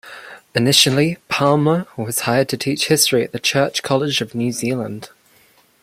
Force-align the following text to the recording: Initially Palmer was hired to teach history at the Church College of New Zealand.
Initially 0.55 1.17
Palmer 1.29 1.85
was 1.95 2.21
hired 2.21 2.49
to 2.49 2.57
teach 2.57 2.87
history 2.87 3.23
at 3.23 3.33
the 3.33 3.39
Church 3.39 3.83
College 3.83 4.19
of 4.19 4.33
New 4.33 4.51
Zealand. 4.51 5.09